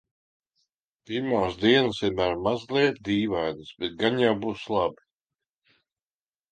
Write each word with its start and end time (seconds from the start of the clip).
Pirmās 1.09 1.57
dienas 1.65 2.01
vienmēr 2.05 2.39
mazliet 2.47 2.99
dīvainas, 3.11 3.73
bet 3.85 3.97
gan 4.03 4.19
jau 4.27 4.35
būs 4.47 4.69
labi. 4.79 5.77